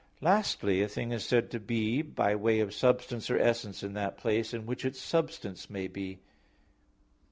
Lastly, 0.19 0.81
a 0.81 0.87
thing 0.87 1.11
is 1.11 1.23
said 1.23 1.51
to 1.51 1.59
be 1.59 2.01
by 2.01 2.33
way 2.35 2.59
of 2.59 2.73
substance 2.73 3.29
or 3.29 3.37
essence 3.37 3.83
in 3.83 3.93
that 3.93 4.17
place 4.17 4.51
in 4.51 4.65
which 4.65 4.83
its 4.83 4.99
substance 4.99 5.69
may 5.69 5.87
be. 5.87 6.17